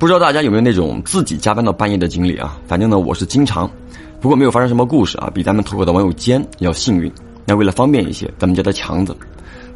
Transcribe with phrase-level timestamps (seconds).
[0.00, 2.58] 不知道大家有没有那种自己加班到半夜的经历啊？
[2.66, 3.70] 反正呢，我是经常，
[4.18, 7.12] 不过没有发生什么故事啊，比咱们投稿的网友坚要幸运。
[7.44, 9.14] 那为了方便一些，咱们叫他强子。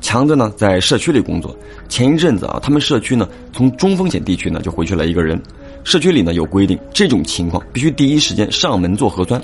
[0.00, 1.54] 强子呢，在社区里工作。
[1.90, 5.38] 前一阵子啊，他们社区呢，从中风险地区呢就回去了一个人。
[5.84, 9.38] 社区里呢有规定，这种情况必须第一时间上门做核酸。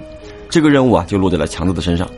[0.49, 2.09] 这个任务啊，就落在了强子的身上。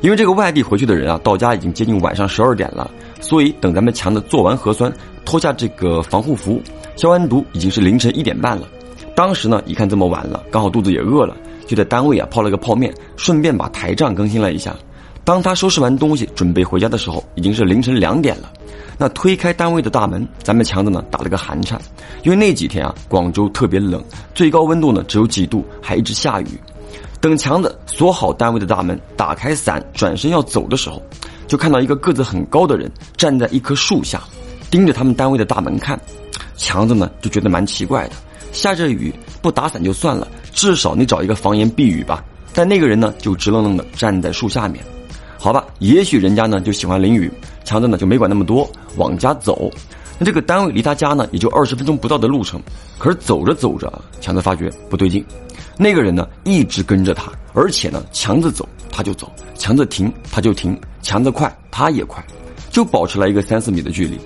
[0.00, 2.88] 因为这个外地回去的人啊，到家已经接近晚上十二点了，
[3.20, 4.92] 所以等咱们强子做完核酸，
[5.24, 6.62] 脱下这个防护服。
[6.96, 8.68] 消完毒已经是凌晨一点半了，
[9.14, 14.76] 当时呢一看这么晚了，刚好肚子也饿了，就在单位啊泡了个泡面，顺便把台账更新了一下。
[15.24, 18.52] 当他收拾完东西准备回家的时候，已经是凌晨两点了。
[18.98, 21.80] 那推开单位的大门，咱们强子呢打了个寒颤，
[22.24, 24.02] 因为那几天啊广州特别冷，
[24.34, 26.46] 最高温度呢只有几度，还一直下雨。
[27.20, 31.00] 等强子锁好单位的大门，打开伞，转身要走的时候，
[31.46, 34.20] 就看到一个个子很高的人站在一棵树下，
[34.72, 35.98] 盯着他们单位的大门看。
[36.62, 38.14] 强子呢就觉得蛮奇怪的，
[38.52, 39.12] 下着雨
[39.42, 42.24] 不打伞就算了，至少你找一个房檐避雨吧。
[42.54, 44.82] 但那个人呢就直愣愣的站在树下面，
[45.40, 47.30] 好吧，也许人家呢就喜欢淋雨。
[47.64, 49.70] 强子呢就没管那么多，往家走。
[50.18, 52.62] 那这个单位离他家呢也就二十分钟不到的路程，
[52.96, 55.24] 可是走着走着，强子发觉不对劲，
[55.76, 62.24] 那个人呢一直跟着他，而且呢强子走他就走，强子停他就停，强子快他也快，
[62.70, 64.20] 就保持了一个三四米的距离。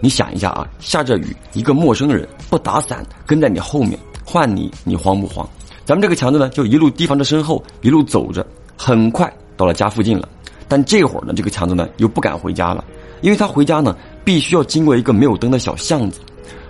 [0.00, 5.48] 你想一下啊，下着雨，一个陌生人不打伞跟在你后面，换你，你慌不慌？
[5.84, 8.46] 咱们这个强子呢，就一路提防着身后，一路走着，
[8.76, 10.28] 很快到了家附近了。
[10.68, 12.84] 但这会儿呢，这个强子呢又不敢回家了，
[13.22, 16.20] 因为他回家呢必须要经过一个没有灯的小巷子。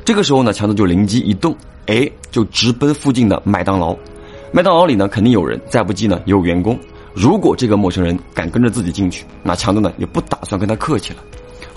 [0.05, 1.55] 这个时候呢，强子就灵机一动，
[1.87, 3.95] 哎，就直奔附近的麦当劳。
[4.53, 6.79] 麦当劳里呢肯定有人，再不济呢也有员工。
[7.13, 11.19] 如果这个陌生人敢跟着自己进去，那强子呢也不打算跟他客气了。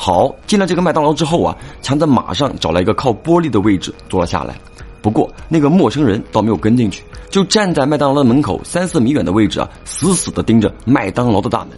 [0.04, 4.56] 好，进了这个麦当劳之后啊，强子马上找了一个靠玻璃的位置坐了下来。
[5.00, 11.78] 不过那个陌生人倒没有跟进去，就站在麦当劳的门口三四米远的位置啊，死死的盯着麦当劳的大门。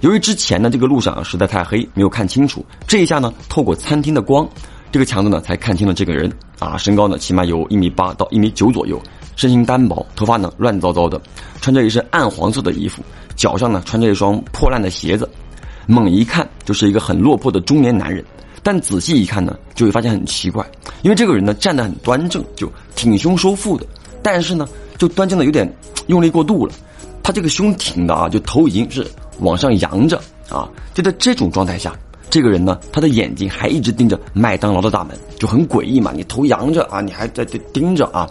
[0.00, 4.48] 由于之前呢这个路上啊实在太黑，没有看清楚，这一下呢透过餐厅的光，
[4.90, 6.28] 这个强子呢才看清了这个人
[6.58, 9.00] 啊，身高呢起码有一米八到一米九左右，
[9.36, 11.20] 身形单薄，头发呢乱糟糟的，
[11.60, 13.00] 穿着一身暗黄色的衣服，
[13.36, 15.30] 脚上呢穿着一双破烂的鞋子。
[15.86, 18.24] 猛一看就是一个很落魄的中年男人，
[18.62, 20.64] 但仔细一看呢，就会发现很奇怪，
[21.02, 23.86] 因为这个人呢站得很端正，就挺胸收腹的，
[24.22, 24.66] 但是呢
[24.98, 25.70] 就端正的有点
[26.08, 26.72] 用力过度了，
[27.22, 29.06] 他这个胸挺的啊，就头已经是
[29.40, 31.94] 往上扬着啊，就在这种状态下，
[32.30, 38.28] 这个人呢他的眼睛还一直盯着麦当劳的大门，就很诡异嘛，你头扬着啊，你还在这盯着啊，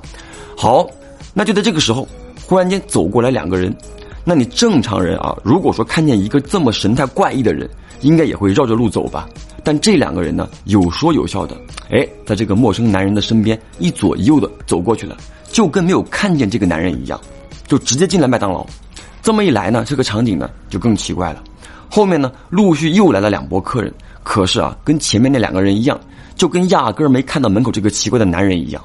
[0.57, 0.87] 好，
[1.33, 2.07] 那就在这个时候，
[2.47, 3.75] 忽然间走过来两个人。
[4.25, 7.69] 那你正常人啊，如果说看见一个这么神态怪异的人，
[8.01, 9.27] 应该也会绕着路走吧？
[9.63, 11.55] 但这两个人呢，有说有笑的，
[11.89, 15.17] 哎，在这个陌生男人的身边一左一右的走过去了，
[15.51, 17.19] 就跟没有看见这个男人一样，
[17.67, 18.65] 就直接进了麦当劳。
[19.21, 21.43] 这么一来呢，这个场景呢就更奇怪了。
[21.89, 25.99] 后面呢，陆续又来了两波客人，可是啊，跟前面那两个人一样，
[26.35, 28.83] 就跟压根儿没看到门口这个奇怪的男人一样。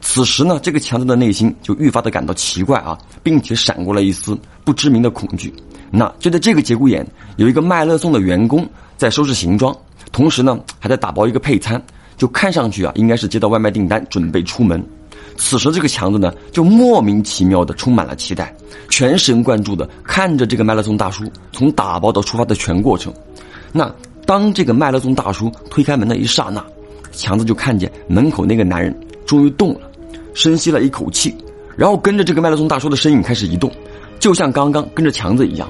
[0.00, 5.52] 此时呢，这个强子的内心就愈发的感到奇怪啊，并且闪过了一丝不知名的恐惧。
[5.90, 7.06] 那就在这个节骨眼，
[7.36, 8.66] 有一个麦乐送的员工
[8.96, 9.76] 在收拾行装，
[10.10, 11.80] 同时呢还在打包一个配餐，
[12.16, 14.82] 就看上去啊应该是接到外卖订单，准备出门。
[15.36, 18.54] 此时这个强子呢就莫名其妙的充满了期待，
[18.88, 23.12] 全神贯注的看着这个麦乐送大叔从打包到出发的全过程。
[23.72, 23.92] 那
[24.26, 26.64] 当这个麦乐送大叔推开门的一刹那，
[27.12, 28.94] 强子就看见门口那个男人
[29.26, 29.89] 终于动了。
[30.34, 31.34] 深吸了一口气，
[31.76, 33.70] 然后跟着这个麦乐松大叔的身影开始移动，
[34.18, 35.68] 就像刚刚跟着强子一样。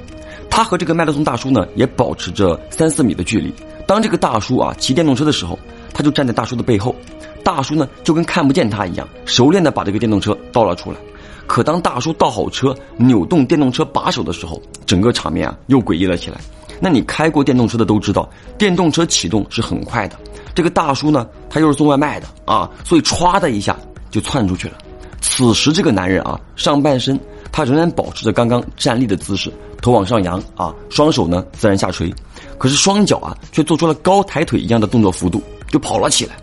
[0.48, 3.52] 他和这个麦乐松大叔呢，也保持着三四米的距离。
[3.86, 5.58] 当这个大叔啊骑电动车的时候，
[5.92, 6.94] 他就站在大叔的背后。
[7.42, 10.98] 大叔呢就跟看不见他一样，熟练的把这个电动车倒了出来。
[11.46, 16.38] 可当大叔倒好车，扭动电动车把手的时候，整个场面啊又诡异了起来。
[16.80, 18.28] 那你开过电动车的都知道，
[18.58, 20.16] 电动车启动是很快的。
[20.54, 23.76] 这个大叔呢，他又是送外卖的啊，所以歘的一下。
[24.10, 24.74] 就窜出去了。
[25.20, 27.18] 此时，这个男人啊，上半身
[27.52, 29.52] 他仍然保持着刚刚站立的姿势，
[29.82, 32.12] 头往上扬啊，双手呢自然下垂，
[32.56, 36.36] 可是双脚啊却做出了高抬腿一样的动作幅度，就跑了起来，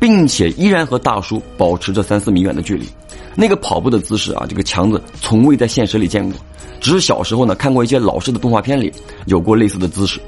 [0.00, 2.88] 并且依然和大叔保持着三四米远的距离。
[3.34, 6.38] 那个跑步的姿势啊，这个强子从未在现实里见过，
[6.80, 8.90] 只是小时候呢看过一些老式的动画片里
[9.26, 10.18] 有过类似的姿势。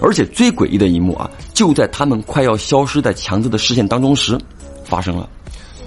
[0.00, 4.38] 而且最诡异的一幕啊，就在他们快要消失在强子的视线当中时，
[4.84, 5.28] 发生了。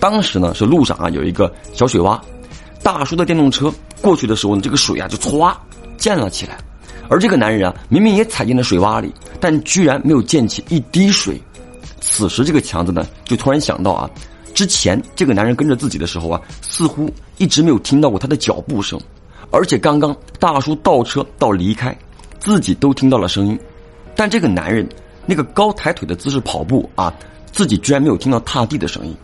[0.02, 2.20] 当时呢是路上啊有一个小水洼，
[2.82, 3.72] 大叔的电动车
[4.02, 5.56] 过去的时候呢，这个水啊就歘
[5.96, 6.58] 溅了起来，
[7.08, 11.40] 而这个男人啊明明也踩进了水洼里，但居然没有溅起一滴水。
[12.00, 14.10] 此时这个强子呢就突然想到啊，
[14.56, 17.08] 之前这个男人跟着自己的时候啊，似乎
[17.38, 19.00] 一直没有听到过他的脚步声，
[19.52, 21.96] 而且刚刚大叔倒车到离开，
[22.40, 23.60] 自己都听到了声音，
[24.16, 24.90] 但这个男人
[25.28, 27.14] 那个高抬腿的姿势跑步啊，
[27.52, 29.16] 自己居然没有听到踏地的声音。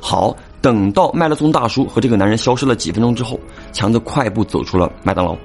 [0.00, 3.38] 好，等到麦乐松大叔和这个男人消失了几分钟之后，
[3.72, 5.36] 强子快步走出了麦当劳，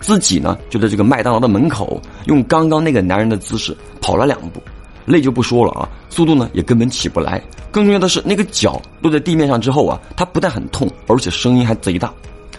[0.00, 4.60] 自己呢就在这个麦当劳的门口，用刚刚那个男人的姿势跑了两步。
[5.06, 7.42] 累就不说了啊，速度呢也根本起不来。
[7.72, 12.12] 更重要的是，那个脚落在地面上之后啊，他不但很痛，而且声音还贼大。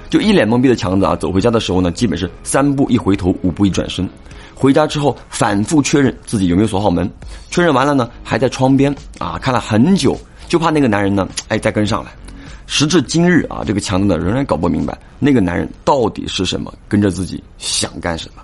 [0.10, 4.10] 就一脸懵逼的强子啊，走回家的时候呢，基本是三步一回头，五步一转身。
[4.54, 7.10] 回家之后，反复确认自己有没有锁好门。
[7.50, 10.18] 确认完了呢，还在窗边啊看了很久，
[10.52, 12.12] 就怕那个男人呢，哎再跟上来。
[12.68, 18.44] 时至今日啊，这个强子呢仍然搞不明白那个男人到底是什么，跟着自己想干什么。